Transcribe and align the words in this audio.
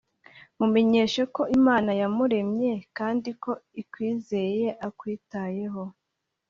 mumenyeshe 0.59 1.21
ko 1.35 1.41
imana 1.57 1.91
yamuremye, 2.01 2.71
kandi 2.97 3.29
ko 3.43 3.51
ikwizeye 3.81 4.67
akwitayeho. 4.87 5.83